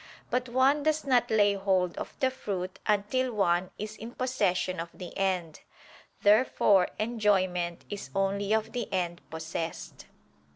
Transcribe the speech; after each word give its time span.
But 0.31 0.49
one 0.49 0.81
does 0.81 1.05
not 1.05 1.29
lay 1.29 1.53
hold 1.53 1.95
of 1.99 2.15
the 2.19 2.31
fruit 2.31 2.79
until 2.87 3.31
one 3.33 3.69
is 3.77 3.95
in 3.97 4.15
possession 4.15 4.79
of 4.79 4.89
the 4.95 5.15
end. 5.15 5.59
Therefore 6.23 6.87
enjoyment 6.97 7.85
is 7.87 8.09
only 8.15 8.51
of 8.51 8.71
the 8.71 8.91
end 8.91 9.21
possessed. 9.29 10.07